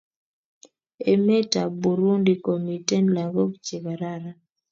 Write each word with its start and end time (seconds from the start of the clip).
Emet 1.11 1.51
ab 1.63 1.71
Burundi 1.81 2.33
komiten 2.45 3.05
lakok 3.15 3.51
che 3.65 3.77
kararan 3.85 4.37